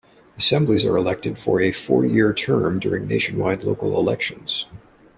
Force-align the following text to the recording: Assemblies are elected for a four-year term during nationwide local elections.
Assemblies 0.35 0.83
are 0.83 0.97
elected 0.97 1.37
for 1.37 1.61
a 1.61 1.71
four-year 1.71 2.33
term 2.33 2.79
during 2.79 3.07
nationwide 3.07 3.63
local 3.63 3.99
elections. 3.99 4.65